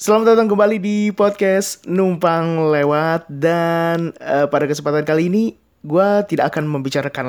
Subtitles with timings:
[0.00, 6.56] Selamat datang kembali di podcast Numpang Lewat dan uh, pada kesempatan kali ini gue tidak
[6.56, 7.28] akan membicarakan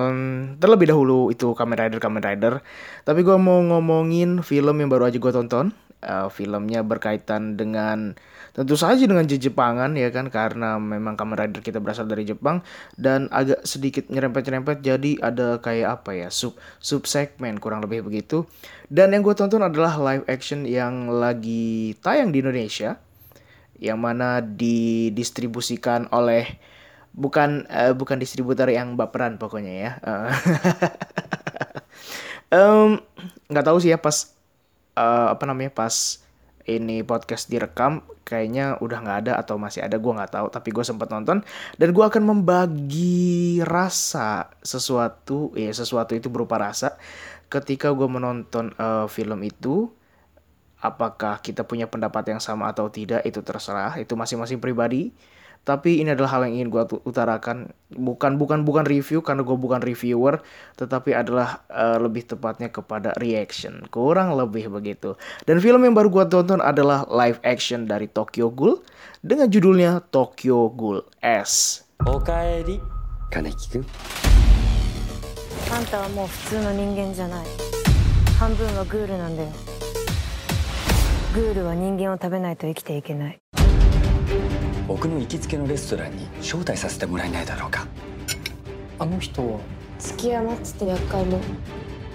[0.56, 2.64] terlebih dahulu itu Kamen Rider Kamen Rider,
[3.04, 5.76] tapi gue mau ngomongin film yang baru aja gue tonton.
[6.00, 8.16] Uh, filmnya berkaitan dengan
[8.52, 12.64] tentu saja dengan Jepangan ya kan karena memang Kamen Rider kita berasal dari Jepang
[13.00, 18.44] dan agak sedikit nyerempet-nyerempet jadi ada kayak apa ya sub sub segmen kurang lebih begitu.
[18.92, 23.00] Dan yang gue tonton adalah live action yang lagi tayang di Indonesia
[23.82, 26.46] yang mana didistribusikan oleh
[27.12, 29.92] bukan uh, bukan distributor yang baperan pokoknya ya
[32.56, 33.02] um,
[33.52, 34.32] nggak tahu sih ya pas
[34.96, 36.24] uh, apa namanya pas
[36.78, 40.48] ini podcast direkam kayaknya udah nggak ada atau masih ada gue nggak tahu.
[40.54, 41.44] Tapi gue sempat nonton
[41.76, 46.96] dan gue akan membagi rasa sesuatu ya sesuatu itu berupa rasa.
[47.52, 49.92] Ketika gue menonton uh, film itu
[50.82, 54.00] apakah kita punya pendapat yang sama atau tidak itu terserah.
[54.00, 55.12] Itu masing-masing pribadi
[55.67, 59.83] tapi ini adalah hal yang ingin gue utarakan bukan bukan bukan review karena gue bukan
[59.83, 60.39] reviewer
[60.79, 66.25] tetapi adalah uh, lebih tepatnya kepada reaction kurang lebih begitu dan film yang baru gue
[66.31, 68.79] tonton adalah live action dari Tokyo Ghoul
[69.27, 72.79] dengan judulnya Tokyo Ghoul S おかえり
[73.35, 73.87] 金木くん
[75.75, 77.47] あんたはもう普通の人間じゃない
[78.39, 79.51] 半分はグールなんだよ
[81.35, 83.41] グールは人間を食べないと生きていけない
[84.92, 87.88] 僕の行きつけのレストランに招待させてもらえないだろうか。
[89.00, 89.62] あの人は？
[89.98, 91.40] 月山っつって厄介も。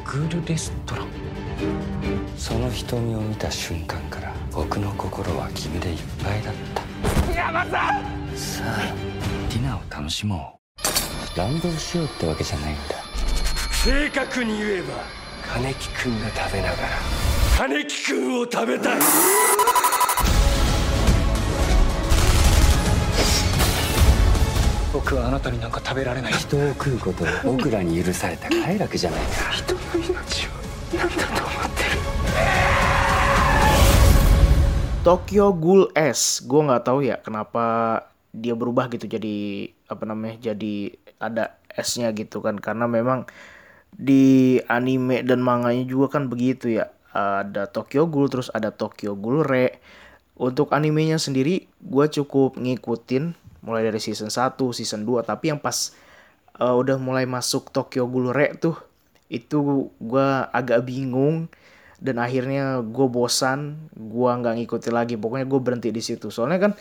[0.04, 1.06] グールレストラン。
[2.36, 7.34] その瞳を見た瞬間から僕の心は君でいっぱいだった。
[7.34, 7.72] 山さん
[8.36, 8.94] さあ
[9.48, 10.60] ディナーを楽しも
[11.34, 11.38] う。
[11.38, 12.96] 乱暴しようってわけじゃないんだ。
[13.72, 14.92] 正確に言えば
[15.54, 16.88] 金木君が食べながら
[17.56, 19.00] 金木君を食べたい
[24.95, 30.49] 僕はあなたになんか食べられない人を食うことを僕らに許された快楽じゃないか人の命を
[30.97, 31.89] 何だと思ってる
[35.01, 37.63] Tokyo Ghoul S gue nggak tahu ya kenapa
[38.31, 43.25] dia berubah gitu jadi apa namanya jadi ada S-nya gitu kan karena memang
[43.95, 49.43] di anime dan manganya juga kan begitu ya ada Tokyo Ghoul terus ada Tokyo Ghoul
[49.43, 49.79] Re
[50.39, 55.92] untuk animenya sendiri gue cukup ngikutin mulai dari season 1, season 2 tapi yang pas
[56.60, 58.76] uh, udah mulai masuk Tokyo Ghoul Re tuh
[59.28, 61.50] itu gue agak bingung.
[61.96, 65.14] Dan akhirnya gue bosan gue nggak ngikutin lagi.
[65.16, 66.28] Pokoknya gue berhenti di situ.
[66.28, 66.72] Soalnya kan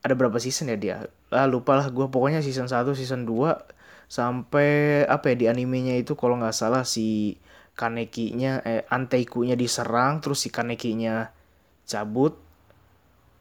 [0.00, 0.96] ada berapa season ya dia?
[1.28, 6.18] Lah lupa lah gue pokoknya season 1 season 2 sampai apa ya di animenya itu
[6.18, 7.38] kalau nggak salah si
[7.78, 11.30] Kaneki-nya eh Anteiku-nya diserang terus si Kaneki-nya
[11.86, 12.34] cabut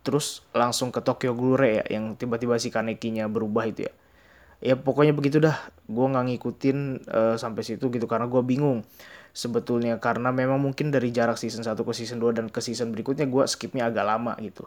[0.09, 3.93] terus langsung ke Tokyo Glure ya yang tiba-tiba si Kanekinya berubah itu ya.
[4.59, 5.53] Ya pokoknya begitu dah.
[5.85, 8.81] Gue nggak ngikutin uh, sampai situ gitu karena gue bingung.
[9.37, 13.29] Sebetulnya karena memang mungkin dari jarak season 1 ke season 2 dan ke season berikutnya
[13.29, 14.65] gue skipnya agak lama gitu.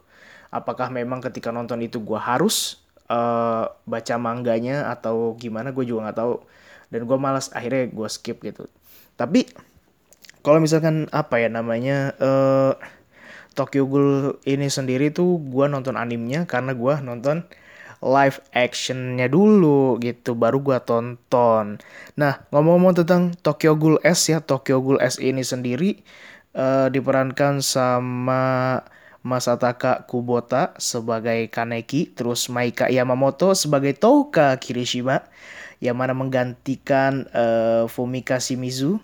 [0.55, 2.79] Apakah memang ketika nonton itu gue harus
[3.11, 6.35] uh, baca mangganya atau gimana gue juga nggak tahu.
[6.95, 8.71] Dan gue malas akhirnya gue skip gitu.
[9.19, 9.51] Tapi
[10.47, 12.79] kalau misalkan apa ya namanya uh,
[13.53, 17.45] Tokyo Ghoul ini sendiri tuh gue nonton animenya karena gue nonton
[18.03, 21.79] live actionnya dulu gitu baru gue tonton.
[22.19, 26.03] Nah ngomong-ngomong tentang Tokyo Ghoul S ya Tokyo Ghoul S ini sendiri
[26.59, 28.43] uh, diperankan sama
[29.23, 35.23] Masataka Kubota sebagai Kaneki, terus Maika Yamamoto sebagai Touka Kirishima
[35.79, 38.99] yang mana menggantikan uh, Fumika Shimizu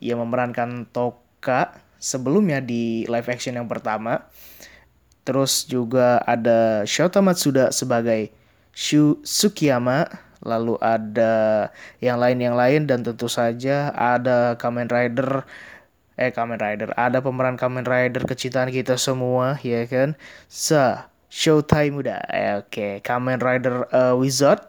[0.00, 4.28] yang memerankan Touka sebelumnya di live action yang pertama.
[5.24, 8.28] Terus juga ada Shota Matsuda sebagai
[8.76, 10.04] Shu Sukiyama,
[10.44, 11.72] lalu ada
[12.04, 15.48] yang lain yang lain dan tentu saja ada Kamen Rider
[16.20, 20.12] eh Kamen Rider, ada pemeran Kamen Rider kecintaan kita semua ya kan.
[20.52, 22.20] Sa Showtime Muda.
[22.30, 22.92] Eh, Oke, okay.
[23.00, 24.60] Kamen Rider uh, Wizard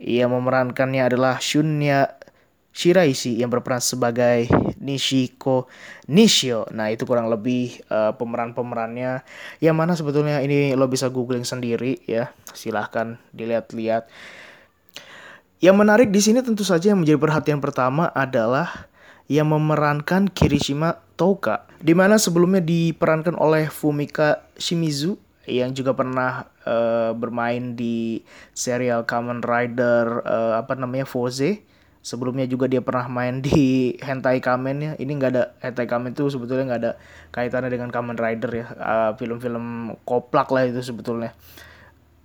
[0.00, 2.18] yang memerankannya adalah Shunya
[2.74, 4.50] Shiraishi yang berperan sebagai
[4.82, 5.70] Nishiko
[6.10, 6.66] Nishio.
[6.74, 9.22] Nah, itu kurang lebih uh, pemeran-pemerannya.
[9.62, 12.34] Yang mana sebetulnya ini lo bisa googling sendiri ya.
[12.50, 14.10] Silahkan dilihat-lihat.
[15.62, 18.90] Yang menarik di sini tentu saja yang menjadi perhatian pertama adalah
[19.30, 21.70] yang memerankan Kirishima Touka.
[21.78, 25.14] Di mana sebelumnya diperankan oleh Fumika Shimizu
[25.46, 28.18] yang juga pernah uh, bermain di
[28.50, 31.62] serial Kamen Rider uh, apa namanya Foze
[32.04, 34.92] sebelumnya juga dia pernah main di hentai kamen ya.
[35.00, 36.92] Ini nggak ada hentai kamen itu sebetulnya nggak ada
[37.32, 38.66] kaitannya dengan Kamen Rider ya.
[38.76, 41.32] Uh, film-film koplak lah itu sebetulnya.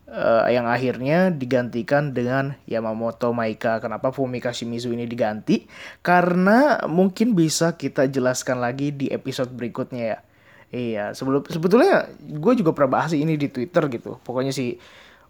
[0.10, 3.80] Uh, yang akhirnya digantikan dengan Yamamoto Maika.
[3.80, 5.70] Kenapa Fumika Shimizu ini diganti?
[6.02, 10.20] Karena mungkin bisa kita jelaskan lagi di episode berikutnya ya.
[10.70, 14.22] Iya sebelum sebetulnya gue juga pernah bahas ini di Twitter gitu.
[14.22, 14.78] Pokoknya si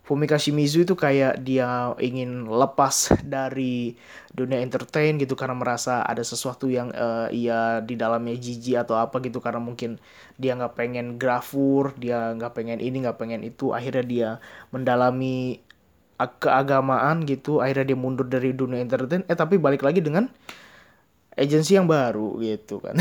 [0.03, 3.93] Fumika Shimizu itu kayak dia ingin lepas dari
[4.33, 9.21] dunia entertain gitu karena merasa ada sesuatu yang uh, ia di dalamnya jijik atau apa
[9.21, 9.37] gitu.
[9.37, 10.01] Karena mungkin
[10.41, 13.69] dia nggak pengen grafur dia nggak pengen ini nggak pengen itu.
[13.69, 14.29] Akhirnya dia
[14.73, 15.61] mendalami
[16.17, 17.61] keagamaan gitu.
[17.61, 19.21] Akhirnya dia mundur dari dunia entertain.
[19.29, 20.25] Eh tapi balik lagi dengan
[21.39, 22.99] agensi yang baru gitu kan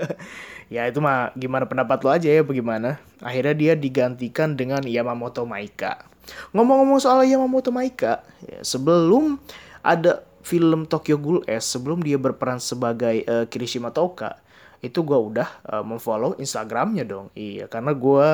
[0.70, 6.10] ya itu mah gimana pendapat lo aja ya bagaimana akhirnya dia digantikan dengan Yamamoto Maika
[6.54, 9.38] Ngomong-ngomong soal Yamamoto Maika, ya, sebelum
[9.82, 14.40] ada film Tokyo Ghoul S, sebelum dia berperan sebagai uh, Kirishima Toka,
[14.80, 17.28] itu gue udah uh, memfollow Instagramnya dong.
[17.36, 18.28] Iya, karena gue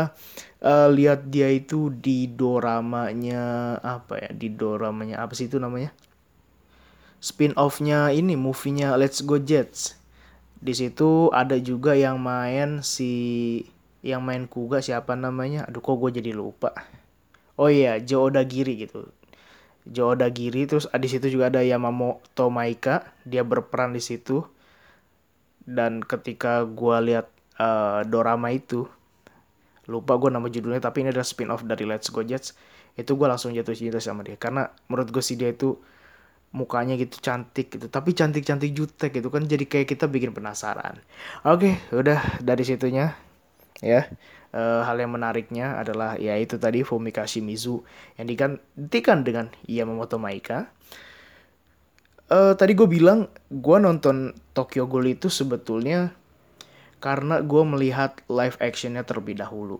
[0.63, 4.31] uh, lihat dia itu di doramanya apa ya?
[4.31, 5.91] Di doramanya apa sih itu namanya?
[7.19, 9.99] Spin-offnya ini, movie-nya Let's Go Jets.
[10.57, 13.13] Di situ ada juga yang main si
[14.01, 15.69] yang main Kuga siapa namanya?
[15.69, 16.73] Aduh kok gue jadi lupa.
[17.57, 19.09] Oh iya Joe Odagiri gitu.
[19.87, 24.45] Joe Odagiri terus di situ juga ada Yamamoto Maika dia berperan di situ.
[25.67, 27.27] Dan ketika gue lihat
[27.59, 28.87] uh, dorama itu
[29.87, 32.59] lupa gue nama judulnya tapi ini adalah spin off dari Let's Go Jets
[32.99, 34.41] itu gue langsung jatuh cinta sama dia.
[34.41, 35.77] Karena menurut gue sih dia itu
[36.55, 41.01] mukanya gitu cantik gitu tapi cantik cantik jutek gitu kan jadi kayak kita bikin penasaran
[41.43, 43.17] oke udah dari situnya
[43.85, 44.09] ya
[44.57, 47.85] uh, hal yang menariknya adalah ya itu tadi Fumika Shimizu
[48.17, 50.73] yang digantikan dengan Yamamoto Maika.
[52.27, 56.11] Uh, tadi gue bilang gue nonton Tokyo Ghoul itu sebetulnya
[56.99, 59.79] karena gue melihat live actionnya terlebih dahulu.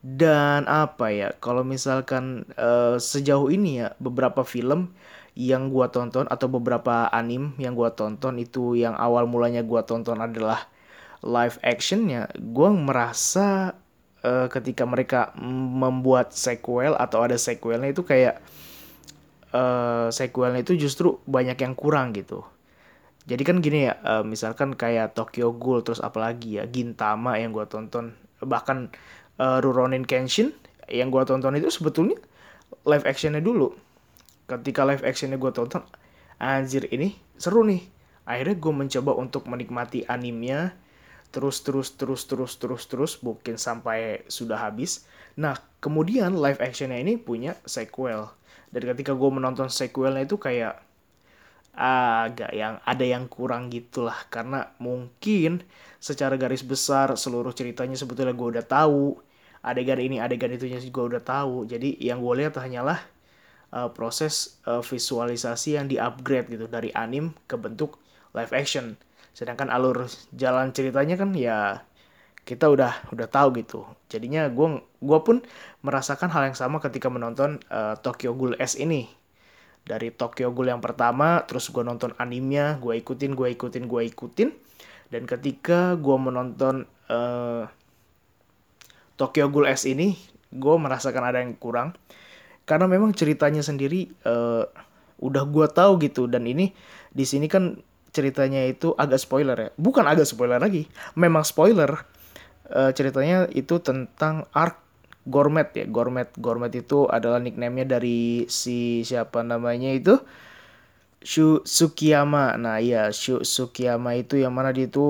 [0.00, 4.96] Dan apa ya, kalau misalkan uh, sejauh ini ya beberapa film
[5.40, 10.20] yang gue tonton atau beberapa anim yang gue tonton itu yang awal mulanya gue tonton
[10.20, 10.68] adalah
[11.24, 13.76] live actionnya, gue merasa
[14.24, 18.40] uh, ketika mereka membuat sequel atau ada sequelnya itu kayak
[19.52, 22.44] uh, sequelnya itu justru banyak yang kurang gitu.
[23.28, 27.68] Jadi kan gini ya, uh, misalkan kayak Tokyo Ghoul terus apalagi ya Gintama yang gue
[27.68, 28.88] tonton, bahkan
[29.36, 30.56] uh, Rurouni Kenshin
[30.88, 32.16] yang gue tonton itu sebetulnya
[32.88, 33.76] live actionnya dulu.
[34.50, 35.86] Ketika live actionnya gue tonton,
[36.42, 37.86] anjir ini seru nih.
[38.26, 40.74] Akhirnya gue mencoba untuk menikmati animenya,
[41.30, 45.06] terus terus terus terus terus terus mungkin sampai sudah habis.
[45.38, 48.26] Nah kemudian live actionnya ini punya sequel.
[48.74, 50.82] Dan ketika gue menonton sequelnya itu kayak
[51.80, 55.62] agak yang ada yang kurang gitulah karena mungkin
[56.02, 59.22] secara garis besar seluruh ceritanya sebetulnya gue udah tahu
[59.62, 62.98] adegan ini adegan itunya gue udah tahu jadi yang gue lihat hanyalah
[63.74, 67.98] uh, proses uh, visualisasi yang di upgrade gitu dari anim ke bentuk
[68.34, 68.98] live action.
[69.34, 71.82] Sedangkan alur jalan ceritanya kan ya
[72.42, 73.86] kita udah udah tahu gitu.
[74.10, 75.44] Jadinya gue gua pun
[75.86, 79.06] merasakan hal yang sama ketika menonton uh, Tokyo Ghoul S ini.
[79.80, 84.50] Dari Tokyo Ghoul yang pertama terus gue nonton animenya gue ikutin gue ikutin gue ikutin.
[85.10, 87.66] Dan ketika gue menonton uh,
[89.18, 90.18] Tokyo Ghoul S ini
[90.50, 91.94] gue merasakan ada yang kurang
[92.70, 94.62] karena memang ceritanya sendiri uh,
[95.18, 96.70] udah gue tahu gitu dan ini
[97.10, 97.82] di sini kan
[98.14, 99.70] ceritanya itu agak spoiler ya.
[99.74, 100.86] Bukan agak spoiler lagi,
[101.18, 102.06] memang spoiler.
[102.70, 104.78] Uh, ceritanya itu tentang arc
[105.26, 105.84] Gourmet ya.
[105.90, 110.22] Gourmet Gourmet itu adalah nicknamenya dari si siapa namanya itu
[111.20, 112.56] Shu Sukiyama.
[112.56, 115.04] Nah, iya Shu Sukiyama itu yang mana dia itu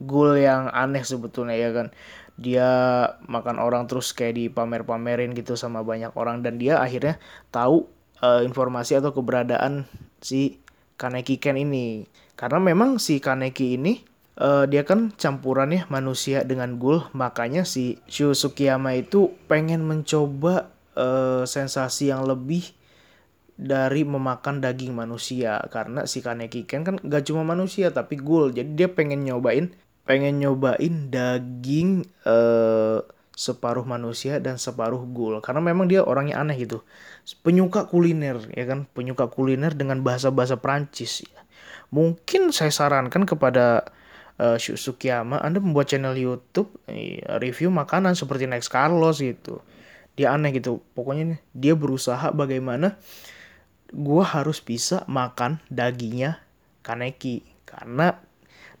[0.00, 1.92] ghoul yang aneh sebetulnya ya kan.
[2.40, 2.68] Dia
[3.28, 7.20] makan orang terus kayak dipamer-pamerin gitu sama banyak orang dan dia akhirnya
[7.52, 7.84] tahu
[8.24, 9.84] uh, informasi atau keberadaan
[10.24, 10.56] si
[10.96, 12.08] Kaneki Ken ini.
[12.40, 14.00] Karena memang si Kaneki ini
[14.40, 20.72] uh, dia kan campuran ya manusia dengan ghoul, makanya si Shu Sukiyama itu pengen mencoba
[20.96, 22.72] uh, sensasi yang lebih
[23.60, 28.72] dari memakan daging manusia karena si Kaneki Ken kan gak cuma manusia tapi ghoul jadi
[28.72, 33.04] dia pengen nyobain pengen nyobain daging uh,
[33.40, 36.84] separuh manusia dan separuh ghoul karena memang dia orangnya aneh gitu.
[37.40, 38.84] Penyuka kuliner ya kan?
[38.92, 41.40] Penyuka kuliner dengan bahasa-bahasa Prancis ya.
[41.88, 43.88] Mungkin saya sarankan kepada
[44.36, 49.64] uh, Sukiyama Anda membuat channel YouTube uh, review makanan seperti Next Carlos gitu.
[50.20, 50.84] Dia aneh gitu.
[50.92, 53.00] Pokoknya dia berusaha bagaimana
[53.90, 56.44] gue harus bisa makan dagingnya
[56.84, 57.40] kaneki.
[57.64, 58.20] Karena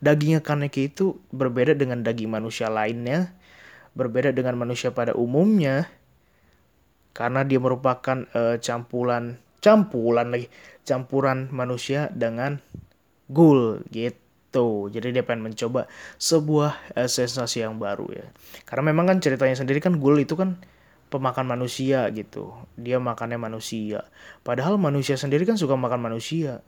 [0.00, 3.32] dagingnya kaneki itu berbeda dengan daging manusia lainnya
[3.92, 5.88] berbeda dengan manusia pada umumnya
[7.12, 10.46] karena dia merupakan uh, campuran campuran lagi
[10.88, 12.64] campuran manusia dengan
[13.28, 18.26] ghoul gitu jadi dia pengen mencoba sebuah uh, sensasi yang baru ya
[18.64, 20.56] karena memang kan ceritanya sendiri kan ghoul itu kan
[21.10, 22.54] pemakan manusia gitu.
[22.78, 24.06] Dia makannya manusia.
[24.46, 26.62] Padahal manusia sendiri kan suka makan manusia.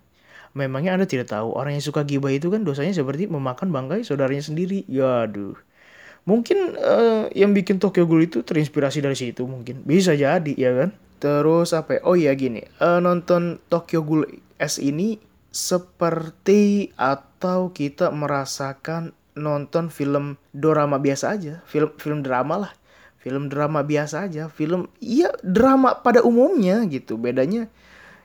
[0.52, 4.44] Memangnya Anda tidak tahu orang yang suka gibah itu kan dosanya seperti memakan bangkai saudaranya
[4.44, 4.84] sendiri.
[4.84, 5.56] Ya aduh.
[6.28, 9.82] Mungkin uh, yang bikin Tokyo Ghoul itu terinspirasi dari situ mungkin.
[9.82, 10.90] Bisa jadi ya kan.
[11.18, 12.00] Terus apa ya?
[12.04, 12.62] Oh iya gini.
[12.78, 14.28] Uh, nonton Tokyo Ghoul
[14.60, 15.18] S ini
[15.50, 21.64] seperti atau kita merasakan nonton film drama biasa aja.
[21.64, 22.72] Film film drama lah
[23.22, 27.70] film drama biasa aja film iya drama pada umumnya gitu bedanya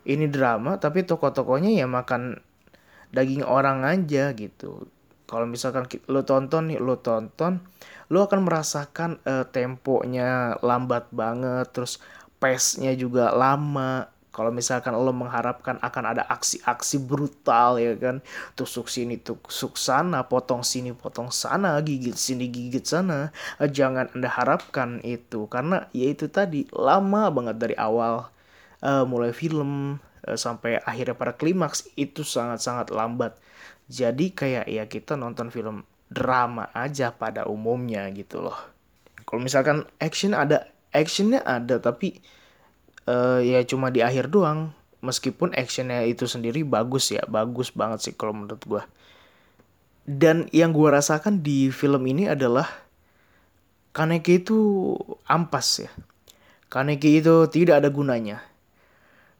[0.08, 2.40] ini drama tapi tokoh-tokohnya ya makan
[3.12, 4.88] daging orang aja gitu.
[5.28, 7.60] Kalau misalkan lo tonton nih lo tonton
[8.08, 12.00] lo akan merasakan uh, temponya lambat banget terus
[12.40, 14.08] pace-nya juga lama.
[14.32, 18.24] Kalau misalkan lo mengharapkan akan ada aksi-aksi brutal ya kan?
[18.54, 23.34] Tusuk sini tusuk sana potong sini potong sana gigit sini gigit sana.
[23.60, 28.30] Eh, jangan anda harapkan itu karena ya itu tadi lama banget dari awal
[28.82, 33.38] uh, mulai film uh, sampai akhirnya pada klimaks itu sangat-sangat lambat.
[33.88, 38.58] Jadi kayak ya kita nonton film drama aja pada umumnya gitu loh.
[39.28, 42.20] Kalau misalkan action ada actionnya ada tapi
[43.08, 44.72] uh, ya cuma di akhir doang.
[44.98, 48.84] Meskipun actionnya itu sendiri bagus ya bagus banget sih kalau menurut gue
[50.08, 52.88] dan yang gue rasakan di film ini adalah
[53.92, 54.58] Kaneki itu
[55.28, 55.92] ampas ya.
[56.72, 58.47] Kaneki itu tidak ada gunanya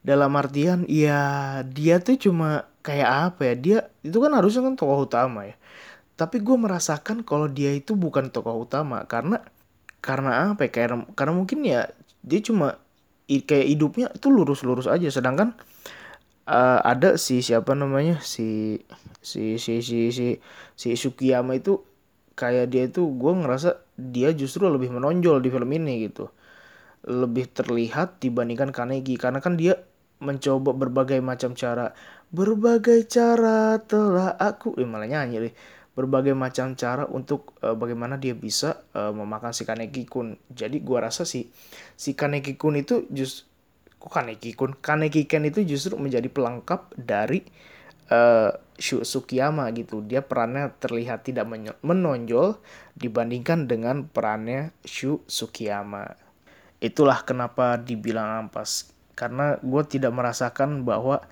[0.02, 1.20] dalam artian ya
[1.66, 5.56] dia tuh cuma kayak apa ya dia itu kan harusnya kan tokoh utama ya.
[6.18, 9.44] Tapi gue merasakan kalau dia itu bukan tokoh utama karena
[10.02, 11.90] karena apa ya karena, karena mungkin ya
[12.24, 12.78] dia cuma
[13.28, 15.06] kayak hidupnya itu lurus-lurus aja.
[15.12, 15.54] Sedangkan
[16.48, 18.80] uh, ada si siapa namanya si
[19.20, 20.26] si si si si
[20.74, 21.84] si Sukiyama itu
[22.38, 26.30] kayak dia itu gue ngerasa dia justru lebih menonjol di film ini gitu.
[27.04, 29.78] Lebih terlihat dibandingkan Kanegi karena kan dia
[30.18, 31.94] mencoba berbagai macam cara
[32.28, 35.54] berbagai cara telah aku eh, malah nyanyi deh
[35.98, 40.38] berbagai macam cara untuk uh, bagaimana dia bisa uh, memakan si Kaneki Kun.
[40.46, 41.50] Jadi gua rasa si
[41.98, 43.50] si Kaneki Kun itu just
[43.98, 47.42] kok Kaneki Kun, Kaneki Ken itu justru menjadi pelengkap dari
[48.14, 50.06] uh, Sukiyama gitu.
[50.06, 51.50] Dia perannya terlihat tidak
[51.82, 52.62] menonjol
[52.94, 56.14] dibandingkan dengan perannya Shu Sukiyama.
[56.78, 58.97] Itulah kenapa dibilang ampas.
[59.18, 61.26] Karena gue tidak merasakan bahwa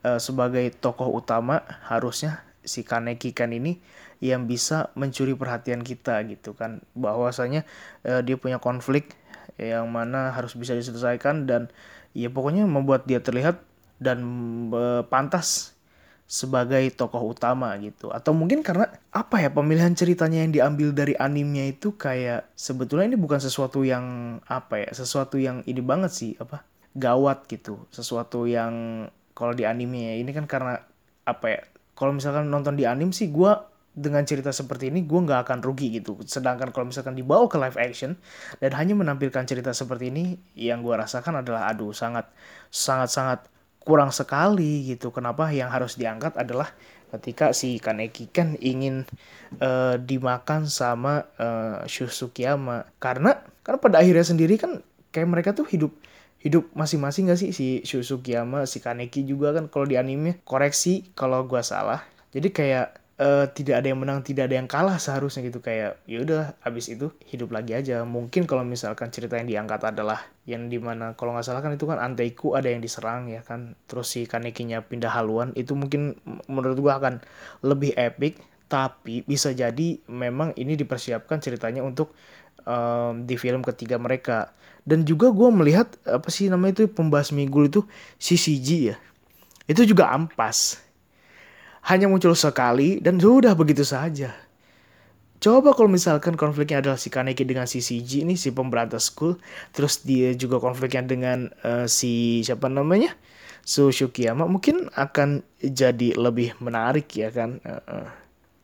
[0.00, 3.76] uh, sebagai tokoh utama harusnya si Kaneki Ken ini
[4.24, 6.80] yang bisa mencuri perhatian kita gitu kan.
[6.96, 7.68] Bahwasanya
[8.08, 9.12] uh, dia punya konflik
[9.60, 11.68] yang mana harus bisa diselesaikan dan
[12.16, 13.60] ya pokoknya membuat dia terlihat
[14.00, 14.24] dan
[14.72, 15.76] uh, pantas
[16.26, 18.10] sebagai tokoh utama gitu.
[18.10, 23.18] Atau mungkin karena apa ya pemilihan ceritanya yang diambil dari animnya itu kayak sebetulnya ini
[23.20, 29.06] bukan sesuatu yang apa ya sesuatu yang ini banget sih apa gawat gitu sesuatu yang
[29.36, 30.80] kalau di anime ini kan karena
[31.28, 31.60] apa ya
[31.92, 33.52] kalau misalkan nonton di anim sih gue
[33.96, 36.20] dengan cerita seperti ini gue nggak akan rugi gitu.
[36.28, 38.20] Sedangkan kalau misalkan dibawa ke live action
[38.60, 42.28] dan hanya menampilkan cerita seperti ini, yang gue rasakan adalah aduh sangat
[42.68, 43.40] sangat sangat
[43.80, 45.08] kurang sekali gitu.
[45.08, 46.68] Kenapa yang harus diangkat adalah
[47.16, 49.08] ketika si Kaneki kan ingin
[49.64, 55.96] uh, dimakan sama uh, Shusukiyama karena karena pada akhirnya sendiri kan kayak mereka tuh hidup
[56.46, 57.50] hidup masing-masing gak sih?
[57.50, 62.06] Si Shusukiyama si Kaneki juga kan kalau di anime koreksi kalau gue salah.
[62.30, 65.58] Jadi kayak uh, tidak ada yang menang tidak ada yang kalah seharusnya gitu.
[65.58, 68.06] Kayak ya udah abis itu hidup lagi aja.
[68.06, 71.90] Mungkin kalau misalkan cerita yang diangkat adalah yang di mana kalau nggak salah kan itu
[71.90, 73.74] kan Anteiku ada yang diserang ya kan.
[73.90, 76.14] Terus si Kanekinya pindah haluan itu mungkin
[76.46, 77.24] menurut gua akan
[77.66, 78.38] lebih epic.
[78.66, 82.18] Tapi bisa jadi memang ini dipersiapkan ceritanya untuk
[82.66, 87.70] um, di film ketiga mereka dan juga gue melihat apa sih namanya itu pembasmi gul
[87.70, 87.86] itu
[88.20, 88.96] CCG ya
[89.66, 90.86] itu juga ampas
[91.86, 94.34] hanya muncul sekali dan sudah begitu saja.
[95.38, 99.38] Coba kalau misalkan konfliknya adalah si Kaneki dengan si CG ini si pemberantas school,
[99.70, 103.14] terus dia juga konfliknya dengan uh, si siapa namanya?
[103.66, 107.62] Su Shukiyama mungkin akan jadi lebih menarik ya kan.
[107.62, 108.08] Uh, uh.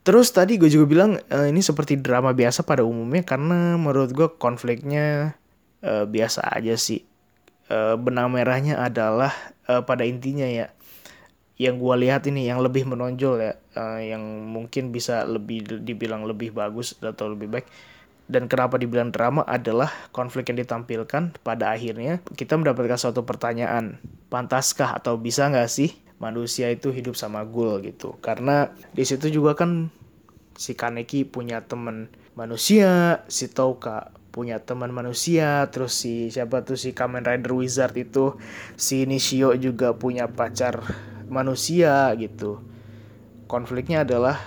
[0.02, 4.28] Terus tadi gue juga bilang uh, ini seperti drama biasa pada umumnya karena menurut gue
[4.34, 5.38] konfliknya
[5.86, 7.06] uh, biasa aja sih.
[7.70, 9.30] Uh, benang merahnya adalah
[9.70, 10.74] uh, pada intinya ya
[11.62, 16.50] yang gue lihat ini yang lebih menonjol ya uh, yang mungkin bisa lebih dibilang lebih
[16.50, 17.66] bagus atau lebih baik
[18.32, 24.00] dan kenapa dibilang drama adalah konflik yang ditampilkan pada akhirnya kita mendapatkan suatu pertanyaan
[24.32, 28.16] pantaskah atau bisa nggak sih manusia itu hidup sama ghoul gitu?
[28.24, 29.92] Karena di situ juga kan
[30.56, 36.96] si Kaneki punya teman manusia si Touka punya teman manusia terus si siapa tuh si
[36.96, 38.40] Kamen Rider Wizard itu
[38.80, 40.80] si Nishio juga punya pacar
[41.28, 42.64] manusia gitu.
[43.44, 44.40] Konfliknya adalah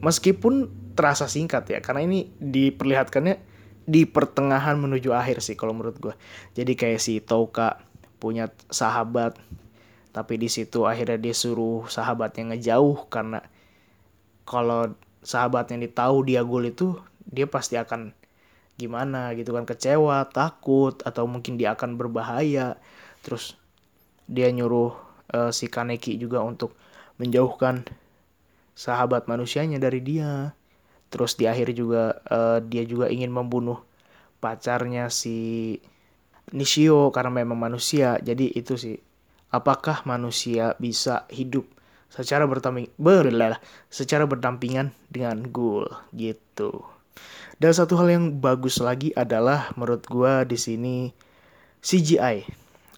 [0.00, 3.40] meskipun terasa singkat ya karena ini diperlihatkannya
[3.88, 6.14] di pertengahan menuju akhir sih kalau menurut gue
[6.52, 7.80] jadi kayak si Touka
[8.20, 9.40] punya sahabat
[10.12, 13.40] tapi di situ akhirnya dia suruh sahabatnya ngejauh karena
[14.44, 14.92] kalau
[15.24, 18.12] sahabatnya tahu dia gol itu dia pasti akan
[18.80, 22.80] gimana gitu kan kecewa takut atau mungkin dia akan berbahaya.
[23.20, 23.60] Terus
[24.24, 24.96] dia nyuruh
[25.36, 26.72] uh, si Kaneki juga untuk
[27.20, 27.84] menjauhkan
[28.72, 30.56] sahabat manusianya dari dia
[31.10, 33.82] terus di akhir juga uh, dia juga ingin membunuh
[34.38, 35.76] pacarnya si
[36.54, 38.96] Nishio karena memang manusia jadi itu sih
[39.50, 41.66] apakah manusia bisa hidup
[42.10, 43.58] secara bertamping berlah
[43.90, 46.86] secara berdampingan dengan ghoul gitu
[47.60, 50.96] dan satu hal yang bagus lagi adalah menurut gue di sini
[51.84, 52.48] CGI.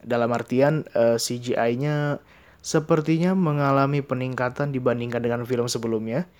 [0.06, 2.22] Dalam artian uh, eh, CGI-nya
[2.62, 6.30] sepertinya mengalami peningkatan dibandingkan dengan film sebelumnya.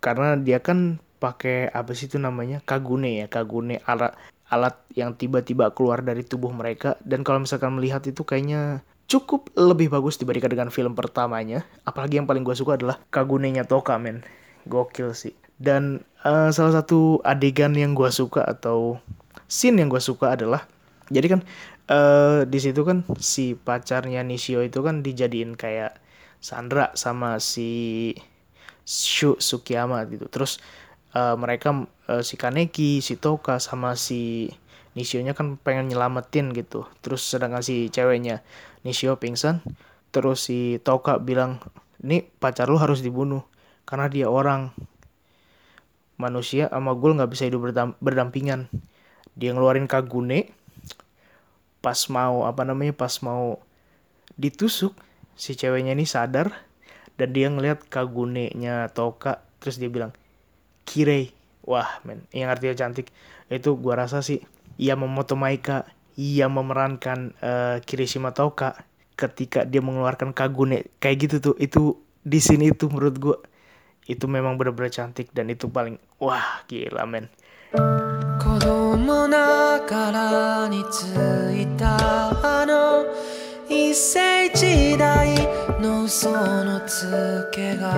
[0.00, 2.64] Karena dia kan pakai apa sih itu namanya?
[2.64, 4.16] Kagune ya, Kagune alat
[4.50, 9.94] alat yang tiba-tiba keluar dari tubuh mereka dan kalau misalkan melihat itu kayaknya cukup lebih
[9.94, 11.62] bagus dibandingkan dengan film pertamanya.
[11.86, 14.26] Apalagi yang paling gue suka adalah Kagune-nya Toka men.
[14.66, 15.34] Gokil sih.
[15.54, 18.98] Dan uh, salah satu adegan yang gue suka atau
[19.50, 20.66] scene yang gue suka adalah
[21.10, 21.40] jadi kan
[21.90, 25.98] uh, di situ kan si pacarnya Nishio itu kan dijadiin kayak
[26.40, 28.14] Sandra sama si
[28.90, 30.26] Shu Sukiyama gitu.
[30.26, 30.58] Terus
[31.14, 34.50] uh, mereka uh, si Kaneki, si Toka sama si
[34.98, 36.90] Nishio-nya kan pengen nyelamatin gitu.
[36.98, 38.42] Terus sedangkan si ceweknya
[38.82, 39.62] Nishio pingsan,
[40.10, 41.62] terus si Toka bilang,
[42.02, 43.46] "Nih pacar lu harus dibunuh
[43.86, 44.74] karena dia orang."
[46.20, 47.72] manusia sama ghoul nggak bisa hidup
[48.04, 48.68] berdampingan
[49.32, 50.52] dia ngeluarin kagune
[51.80, 53.56] pas mau apa namanya pas mau
[54.36, 54.92] ditusuk
[55.32, 56.52] si ceweknya ini sadar
[57.15, 60.11] dan dia ngelihat kagune-nya Toka terus dia bilang
[60.85, 61.31] Kirei
[61.65, 63.09] wah men yang artinya cantik
[63.49, 64.43] itu gua rasa sih
[64.77, 65.87] Yamamoto Maika
[66.19, 72.71] ia memerankan uh, Kirishima Toka ketika dia mengeluarkan kagune kayak gitu tuh itu di sini
[72.71, 73.37] itu menurut gua
[74.05, 77.31] itu memang benar-benar cantik dan itu paling wah gila men
[77.75, 81.03] 子供ながらにつ
[81.51, 83.05] いたあの
[83.70, 85.34] 一世時代
[85.80, 87.94] の嘘のつけが。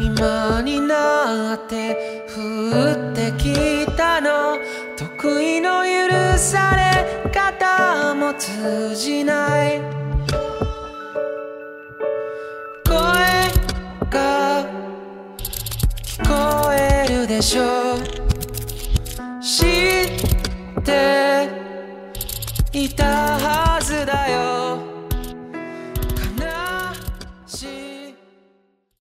[0.00, 4.56] 今になって降ってきたの。
[4.96, 9.94] 得意の許され方も通じない。
[17.26, 17.98] でしょう。
[19.42, 19.66] 知っ
[20.20, 20.33] ていた